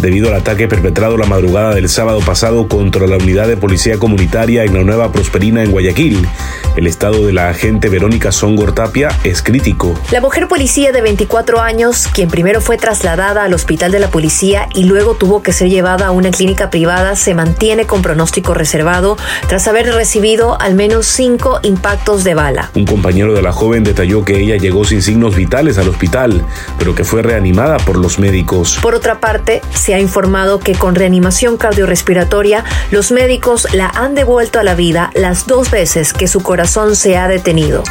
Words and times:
debido 0.00 0.28
al 0.28 0.34
ataque 0.34 0.68
perpetrado 0.68 1.16
la 1.16 1.26
madrugada 1.26 1.74
del 1.74 1.88
sábado 1.88 2.20
pasado 2.20 2.68
contra 2.68 3.06
la 3.06 3.16
unidad 3.16 3.48
de 3.48 3.56
policía 3.56 3.98
comunitaria 3.98 4.64
en 4.64 4.74
la 4.74 4.82
Nueva 4.82 5.12
Prosperina 5.12 5.62
en 5.62 5.70
Guayaquil. 5.70 6.26
El 6.76 6.86
estado 6.86 7.26
de 7.26 7.32
la 7.32 7.48
agente 7.50 7.88
Verónica 7.88 8.32
Songor 8.32 8.72
Tapia 8.72 9.08
es 9.24 9.42
crítico. 9.42 9.94
La 10.10 10.20
mujer 10.20 10.48
policía 10.48 10.92
de 10.92 11.02
24 11.02 11.60
años, 11.60 12.08
quien 12.12 12.28
primero 12.28 12.60
fue 12.60 12.76
trasladada 12.76 13.44
al 13.44 13.54
hospital 13.54 13.92
de 13.92 13.98
la 13.98 14.08
policía 14.08 14.68
y 14.74 14.84
luego 14.84 15.14
tuvo 15.14 15.42
que 15.42 15.52
ser 15.52 15.68
llevada 15.68 16.06
a 16.06 16.10
una 16.10 16.30
clínica 16.30 16.70
privada, 16.70 17.16
se 17.16 17.34
mantiene 17.34 17.86
con 17.86 18.02
pronóstico 18.02 18.54
reservado 18.54 19.16
tras 19.48 19.68
haber 19.68 19.86
recibido 19.92 20.60
al 20.60 20.74
menos 20.74 21.06
cinco 21.06 21.60
impactos 21.62 22.24
de 22.24 22.34
bala. 22.34 22.70
Un 22.74 22.86
compañero 22.86 23.34
de 23.34 23.42
la 23.42 23.52
joven 23.52 23.84
detalló 23.84 24.24
que 24.24 24.40
ella 24.40 24.56
llegó 24.56 24.84
sin 24.84 25.02
signos 25.02 25.34
vitales 25.36 25.78
al 25.78 25.88
hospital, 25.88 26.44
pero 26.78 26.94
que 26.94 27.04
fue 27.04 27.22
reanimada 27.22 27.76
por 27.78 27.96
los 27.96 28.18
médicos. 28.18 28.78
Por 28.80 28.94
otra 28.94 29.20
parte, 29.20 29.60
se 29.74 29.89
ha 29.92 30.00
informado 30.00 30.58
que 30.58 30.74
con 30.74 30.94
reanimación 30.94 31.56
cardiorrespiratoria 31.56 32.64
los 32.90 33.10
médicos 33.10 33.66
la 33.72 33.88
han 33.88 34.14
devuelto 34.14 34.58
a 34.58 34.62
la 34.62 34.74
vida 34.74 35.10
las 35.14 35.46
dos 35.46 35.70
veces 35.70 36.12
que 36.12 36.28
su 36.28 36.40
corazón 36.40 36.96
se 36.96 37.16
ha 37.16 37.28
detenido. 37.28 37.82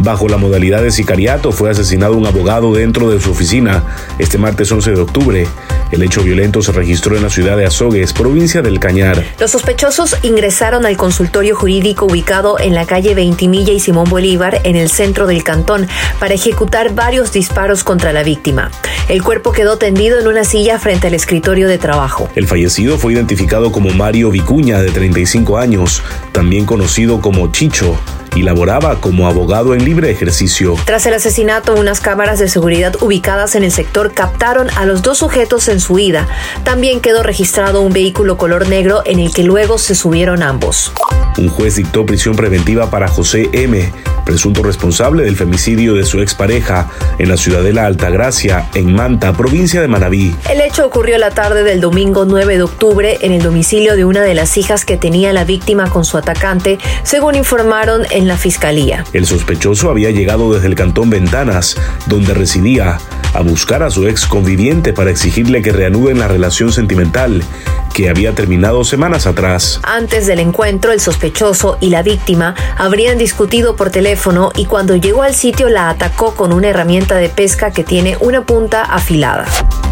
Bajo 0.00 0.28
la 0.28 0.36
modalidad 0.36 0.82
de 0.82 0.92
sicariato 0.92 1.50
fue 1.50 1.70
asesinado 1.70 2.16
un 2.16 2.26
abogado 2.26 2.72
dentro 2.72 3.10
de 3.10 3.20
su 3.20 3.32
oficina 3.32 3.82
este 4.18 4.38
martes 4.38 4.70
11 4.70 4.92
de 4.92 5.00
octubre. 5.00 5.48
El 5.90 6.02
hecho 6.02 6.22
violento 6.22 6.62
se 6.62 6.70
registró 6.70 7.16
en 7.16 7.22
la 7.22 7.30
ciudad 7.30 7.56
de 7.56 7.66
Azogues, 7.66 8.12
provincia 8.12 8.62
del 8.62 8.78
Cañar. 8.78 9.24
Los 9.40 9.52
sospechosos 9.52 10.16
ingresaron 10.22 10.86
al 10.86 10.96
consultorio 10.96 11.56
jurídico 11.56 12.04
ubicado 12.06 12.60
en 12.60 12.74
la 12.74 12.86
calle 12.86 13.14
Veintimilla 13.14 13.72
y 13.72 13.80
Simón 13.80 14.08
Bolívar, 14.08 14.60
en 14.64 14.76
el 14.76 14.90
centro 14.90 15.26
del 15.26 15.42
cantón, 15.42 15.88
para 16.20 16.34
ejecutar 16.34 16.94
varios 16.94 17.32
disparos 17.32 17.84
contra 17.84 18.12
la 18.12 18.22
víctima. 18.22 18.70
El 19.08 19.22
cuerpo 19.22 19.52
quedó 19.52 19.78
tendido 19.78 20.20
en 20.20 20.26
una 20.26 20.44
silla 20.44 20.78
frente 20.78 21.06
al 21.06 21.14
escritorio 21.14 21.66
de 21.66 21.78
trabajo. 21.78 22.28
El 22.34 22.46
fallecido 22.46 22.98
fue 22.98 23.14
identificado 23.14 23.72
como 23.72 23.88
Mario 23.88 24.30
Vicuña, 24.30 24.82
de 24.82 24.90
35 24.90 25.56
años, 25.56 26.02
también 26.32 26.66
conocido 26.66 27.22
como 27.22 27.50
Chicho 27.50 27.98
y 28.38 28.42
laboraba 28.42 29.00
como 29.00 29.26
abogado 29.26 29.74
en 29.74 29.84
libre 29.84 30.12
ejercicio. 30.12 30.76
Tras 30.84 31.04
el 31.06 31.14
asesinato, 31.14 31.74
unas 31.74 32.00
cámaras 32.00 32.38
de 32.38 32.48
seguridad 32.48 32.94
ubicadas 33.00 33.56
en 33.56 33.64
el 33.64 33.72
sector 33.72 34.12
captaron 34.14 34.68
a 34.76 34.86
los 34.86 35.02
dos 35.02 35.18
sujetos 35.18 35.66
en 35.66 35.80
su 35.80 35.94
huida. 35.94 36.28
También 36.62 37.00
quedó 37.00 37.24
registrado 37.24 37.80
un 37.80 37.92
vehículo 37.92 38.38
color 38.38 38.68
negro 38.68 39.02
en 39.06 39.18
el 39.18 39.32
que 39.32 39.42
luego 39.42 39.76
se 39.76 39.96
subieron 39.96 40.44
ambos. 40.44 40.92
Un 41.36 41.48
juez 41.48 41.74
dictó 41.76 42.06
prisión 42.06 42.36
preventiva 42.36 42.90
para 42.90 43.08
José 43.08 43.48
M., 43.52 43.92
presunto 44.28 44.62
responsable 44.62 45.24
del 45.24 45.36
femicidio 45.36 45.94
de 45.94 46.04
su 46.04 46.20
expareja 46.20 46.90
en 47.18 47.30
la 47.30 47.38
ciudadela 47.38 47.86
Altagracia, 47.86 48.68
en 48.74 48.92
Manta, 48.92 49.32
provincia 49.32 49.80
de 49.80 49.88
Manabí. 49.88 50.36
El 50.50 50.60
hecho 50.60 50.84
ocurrió 50.84 51.16
la 51.16 51.30
tarde 51.30 51.62
del 51.62 51.80
domingo 51.80 52.26
9 52.26 52.58
de 52.58 52.62
octubre 52.62 53.18
en 53.22 53.32
el 53.32 53.40
domicilio 53.40 53.96
de 53.96 54.04
una 54.04 54.20
de 54.20 54.34
las 54.34 54.58
hijas 54.58 54.84
que 54.84 54.98
tenía 54.98 55.32
la 55.32 55.44
víctima 55.44 55.88
con 55.88 56.04
su 56.04 56.18
atacante, 56.18 56.78
según 57.04 57.36
informaron 57.36 58.02
en 58.10 58.27
la 58.28 58.36
fiscalía. 58.36 59.04
El 59.12 59.26
sospechoso 59.26 59.90
había 59.90 60.10
llegado 60.10 60.52
desde 60.52 60.68
el 60.68 60.74
cantón 60.74 61.10
Ventanas, 61.10 61.76
donde 62.06 62.34
residía, 62.34 62.98
a 63.34 63.40
buscar 63.42 63.82
a 63.82 63.90
su 63.90 64.06
ex 64.06 64.26
conviviente 64.26 64.92
para 64.92 65.10
exigirle 65.10 65.62
que 65.62 65.72
reanuden 65.72 66.18
la 66.18 66.28
relación 66.28 66.72
sentimental 66.72 67.42
que 67.92 68.08
había 68.08 68.32
terminado 68.32 68.84
semanas 68.84 69.26
atrás. 69.26 69.80
Antes 69.82 70.26
del 70.26 70.38
encuentro, 70.38 70.92
el 70.92 71.00
sospechoso 71.00 71.78
y 71.80 71.90
la 71.90 72.02
víctima 72.02 72.54
habrían 72.76 73.18
discutido 73.18 73.74
por 73.74 73.90
teléfono 73.90 74.50
y 74.54 74.66
cuando 74.66 74.94
llegó 74.94 75.22
al 75.22 75.34
sitio 75.34 75.68
la 75.68 75.88
atacó 75.88 76.34
con 76.34 76.52
una 76.52 76.68
herramienta 76.68 77.16
de 77.16 77.28
pesca 77.28 77.72
que 77.72 77.82
tiene 77.82 78.16
una 78.20 78.44
punta 78.44 78.82
afilada. 78.82 79.46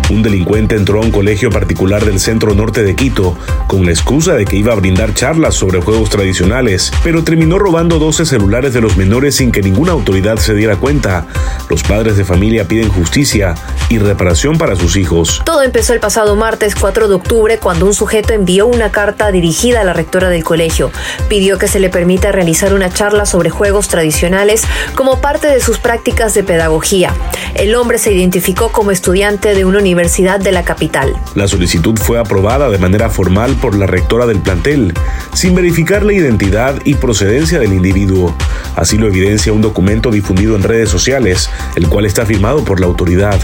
Un 0.08 0.22
delincuente 0.22 0.76
entró 0.76 1.00
a 1.00 1.04
un 1.04 1.10
colegio 1.10 1.50
particular 1.50 2.04
del 2.04 2.20
centro 2.20 2.54
norte 2.54 2.84
de 2.84 2.94
Quito 2.94 3.36
con 3.66 3.84
la 3.84 3.90
excusa 3.90 4.34
de 4.34 4.44
que 4.44 4.54
iba 4.54 4.72
a 4.72 4.76
brindar 4.76 5.14
charlas 5.14 5.56
sobre 5.56 5.80
juegos 5.80 6.10
tradicionales, 6.10 6.92
pero 7.02 7.24
terminó 7.24 7.58
robando 7.58 7.98
12 7.98 8.24
celulares 8.24 8.72
de 8.72 8.80
los 8.80 8.96
menores 8.96 9.34
sin 9.34 9.50
que 9.50 9.62
ninguna 9.62 9.90
autoridad 9.90 10.36
se 10.36 10.54
diera 10.54 10.76
cuenta. 10.76 11.26
Los 11.68 11.82
padres 11.82 12.16
de 12.16 12.24
familia 12.24 12.68
piden 12.68 12.88
justicia 12.88 13.56
y 13.88 13.98
reparación 13.98 14.58
para 14.58 14.76
sus 14.76 14.96
hijos. 14.96 15.42
Todo 15.44 15.64
empezó 15.64 15.92
el 15.92 15.98
pasado 15.98 16.36
martes 16.36 16.76
4 16.76 17.08
de 17.08 17.14
octubre 17.14 17.58
cuando 17.58 17.86
un 17.86 17.94
sujeto 17.94 18.32
envió 18.32 18.68
una 18.68 18.92
carta 18.92 19.32
dirigida 19.32 19.80
a 19.80 19.84
la 19.84 19.92
rectora 19.92 20.28
del 20.28 20.44
colegio. 20.44 20.92
Pidió 21.28 21.58
que 21.58 21.66
se 21.66 21.80
le 21.80 21.88
permita 21.88 22.30
realizar 22.30 22.74
una 22.74 22.90
charla 22.90 23.26
sobre 23.26 23.50
juegos 23.50 23.88
tradicionales 23.88 24.62
como 24.94 25.20
parte 25.20 25.48
de 25.48 25.60
sus 25.60 25.78
prácticas 25.78 26.32
de 26.34 26.44
pedagogía. 26.44 27.12
El 27.54 27.74
hombre 27.74 27.98
se 27.98 28.12
identificó 28.12 28.70
como 28.70 28.92
estudiante 28.92 29.54
de 29.54 29.64
una 29.64 29.78
universidad 29.78 29.95
de 29.96 30.52
la 30.52 30.62
capital. 30.62 31.14
La 31.34 31.48
solicitud 31.48 31.98
fue 31.98 32.18
aprobada 32.18 32.68
de 32.68 32.76
manera 32.76 33.08
formal 33.08 33.54
por 33.54 33.74
la 33.74 33.86
rectora 33.86 34.26
del 34.26 34.40
plantel, 34.40 34.92
sin 35.32 35.54
verificar 35.54 36.04
la 36.04 36.12
identidad 36.12 36.74
y 36.84 36.94
procedencia 36.94 37.58
del 37.58 37.72
individuo. 37.72 38.36
Así 38.74 38.98
lo 38.98 39.06
evidencia 39.06 39.54
un 39.54 39.62
documento 39.62 40.10
difundido 40.10 40.54
en 40.54 40.64
redes 40.64 40.90
sociales, 40.90 41.48
el 41.76 41.88
cual 41.88 42.04
está 42.04 42.26
firmado 42.26 42.62
por 42.62 42.78
la 42.78 42.86
autoridad 42.86 43.40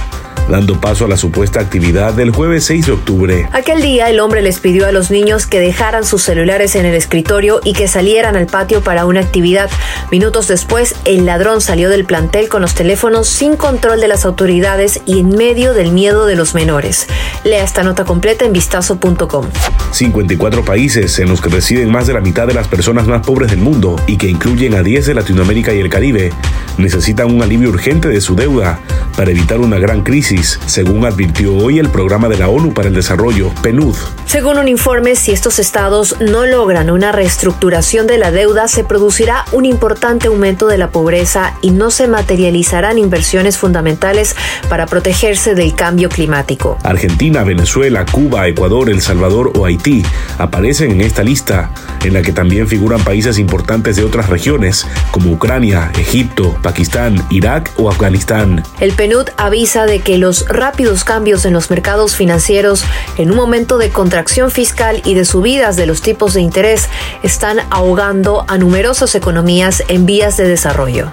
dando 0.49 0.81
paso 0.81 1.05
a 1.05 1.09
la 1.09 1.17
supuesta 1.17 1.61
actividad 1.61 2.15
del 2.15 2.31
jueves 2.31 2.65
6 2.65 2.87
de 2.87 2.93
octubre. 2.93 3.49
Aquel 3.53 3.83
día 3.83 4.11
el 4.11 4.21
hombre 4.21 4.43
les 4.43 4.61
pidió 4.61 4.87
a 4.87 4.93
los 4.93 5.11
niños 5.11 5.47
que 5.47 5.61
dejaran 5.61 6.05
sus 6.05 6.23
celulares 6.23 6.75
en 6.75 6.85
el 6.87 6.95
escritorio 6.95 7.61
y 7.65 7.73
que 7.73 7.89
salieran 7.89 8.37
al 8.37 8.47
patio 8.47 8.83
para 8.83 9.07
una 9.07 9.21
actividad. 9.21 9.71
Minutos 10.11 10.49
después, 10.49 10.95
el 11.05 11.27
ladrón 11.27 11.61
salió 11.61 11.89
del 11.89 12.05
plantel 12.05 12.49
con 12.49 12.63
los 12.63 12.75
teléfonos 12.75 13.29
sin 13.29 13.57
control 13.57 14.01
de 14.01 14.09
las 14.09 14.25
autoridades 14.25 15.01
y 15.07 15.21
en 15.21 15.31
medio 15.31 15.75
del 15.75 15.93
miedo 15.93 16.27
de 16.27 16.37
los 16.37 16.55
menores. 16.55 17.07
Lea 17.45 17.65
esta 17.65 17.83
nota 17.83 18.05
completa 18.05 18.45
en 18.45 18.53
vistazo.com. 18.53 19.47
54 19.93 20.65
países 20.65 21.19
en 21.19 21.29
los 21.29 21.41
que 21.41 21.49
residen 21.49 21.91
más 21.91 22.07
de 22.07 22.15
la 22.15 22.21
mitad 22.21 22.47
de 22.47 22.55
las 22.55 22.69
personas 22.69 23.07
más 23.07 23.25
pobres 23.27 23.51
del 23.51 23.61
mundo 23.61 23.97
y 24.07 24.17
que 24.17 24.29
incluyen 24.29 24.75
a 24.75 24.83
10 24.83 25.07
de 25.07 25.15
Latinoamérica 25.15 25.73
y 25.73 25.81
el 25.81 25.89
Caribe 25.89 26.33
necesitan 26.79 27.33
un 27.33 27.43
alivio 27.43 27.69
urgente 27.69 28.09
de 28.09 28.21
su 28.21 28.35
deuda 28.35 28.81
para 29.23 29.31
evitar 29.31 29.61
una 29.61 29.79
gran 29.79 30.03
crisis, 30.03 30.59
según 30.67 31.05
advirtió 31.05 31.57
hoy 31.57 31.79
el 31.79 31.89
Programa 31.91 32.29
de 32.29 32.39
la 32.39 32.49
ONU 32.49 32.75
para 32.75 32.89
el 32.89 32.95
Desarrollo, 32.95 33.53
PNUD. 33.63 33.95
Según 34.27 34.59
un 34.59 34.67
informe, 34.67 35.15
si 35.15 35.31
estos 35.31 35.61
estados 35.61 36.17
no 36.19 36.45
logran 36.45 36.91
una 36.91 37.13
reestructuración 37.13 38.09
de 38.09 38.19
la 38.19 38.33
deuda, 38.33 38.67
se 38.67 38.83
producirá 38.83 39.45
un 39.53 39.65
importante 39.65 40.27
aumento 40.27 40.67
de 40.67 40.77
la 40.77 40.91
pobreza 40.91 41.55
y 41.63 41.71
no 41.71 41.93
se 41.93 42.09
materializarán 42.09 42.99
inversiones 42.99 43.59
fundamentales 43.59 44.35
para 44.69 44.87
protegerse 44.87 45.55
del 45.55 45.77
cambio 45.77 46.09
climático. 46.09 46.77
Argentina, 46.83 47.45
Venezuela, 47.45 48.05
Cuba, 48.11 48.49
Ecuador, 48.49 48.91
El 48.91 49.03
Salvador 49.03 49.53
o 49.57 49.67
Haití 49.67 50.03
aparecen 50.39 50.91
en 50.91 51.01
esta 51.01 51.23
lista, 51.23 51.71
en 52.05 52.15
la 52.15 52.23
que 52.23 52.33
también 52.33 52.67
figuran 52.67 53.05
países 53.05 53.39
importantes 53.39 53.95
de 53.95 54.03
otras 54.03 54.29
regiones, 54.29 54.85
como 55.13 55.31
Ucrania, 55.31 55.93
Egipto, 55.97 56.59
Pakistán, 56.61 57.25
Irak 57.31 57.71
o 57.77 57.89
Afganistán. 57.89 58.65
El 58.81 58.95
PNUD 58.95 59.12
avisa 59.37 59.87
de 59.87 60.01
que 60.01 60.19
los 60.19 60.49
rápidos 60.49 61.05
cambios 61.05 61.45
en 61.45 61.53
los 61.53 61.71
mercados 61.71 62.17
financieros 62.17 62.85
en 63.17 63.31
un 63.31 63.37
momento 63.37 63.79
de 63.79 63.91
contracción 63.91 64.51
fiscal 64.51 65.03
y 65.05 65.15
de 65.15 65.25
subidas 65.25 65.77
de 65.77 65.87
los 65.87 66.03
tipos 66.03 66.35
de 66.35 66.41
interés 66.41 66.89
están 67.23 67.61
ahogando 67.71 68.45
a 68.49 68.59
numerosas 68.59 69.15
economías 69.15 69.83
en 69.89 70.07
vías 70.07 70.37
de 70.37 70.49
desarrollo. 70.49 71.13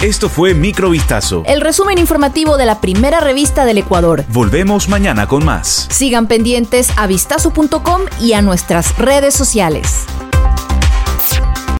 Esto 0.00 0.28
fue 0.28 0.54
Microvistazo. 0.54 1.42
El 1.46 1.60
resumen 1.60 1.98
informativo 1.98 2.56
de 2.56 2.66
la 2.66 2.80
primera 2.80 3.20
revista 3.20 3.64
del 3.64 3.78
Ecuador. 3.78 4.24
Volvemos 4.28 4.88
mañana 4.88 5.26
con 5.26 5.44
más. 5.44 5.86
Sigan 5.90 6.26
pendientes 6.26 6.88
a 6.96 7.06
vistazo.com 7.06 8.02
y 8.20 8.32
a 8.34 8.42
nuestras 8.42 8.96
redes 8.98 9.34
sociales. 9.34 10.04